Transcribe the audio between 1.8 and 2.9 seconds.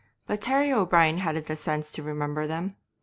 to remember them.